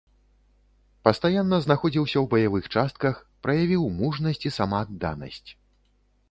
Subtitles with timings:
[1.07, 5.49] Пастаянна знаходзіўся ў баявых частках, праявіў мужнасць і самаадданасць.